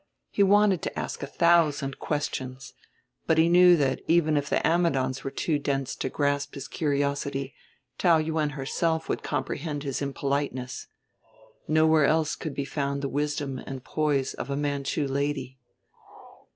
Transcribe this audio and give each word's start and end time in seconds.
He 0.31 0.41
wanted 0.41 0.81
to 0.81 0.99
ask 0.99 1.21
a 1.21 1.27
thousand 1.27 1.99
questions, 1.99 2.73
but 3.27 3.37
he 3.37 3.47
knew 3.47 3.77
that 3.77 4.01
even 4.07 4.35
if 4.35 4.49
the 4.49 4.57
Ammidons 4.65 5.23
were 5.23 5.29
too 5.29 5.59
dense 5.59 5.95
to 5.97 6.09
grasp 6.09 6.55
his 6.55 6.67
curiosity, 6.67 7.53
Taou 7.99 8.17
Yuen 8.17 8.49
herself 8.53 9.07
would 9.07 9.21
comprehend 9.21 9.83
his 9.83 10.01
impoliteness. 10.01 10.87
Nowhere 11.67 12.05
else 12.05 12.35
could 12.35 12.55
be 12.55 12.65
found 12.65 13.03
the 13.03 13.09
wisdom 13.09 13.59
and 13.59 13.83
poise 13.83 14.33
of 14.33 14.49
a 14.49 14.55
Manchu 14.57 15.05
lady. 15.07 15.59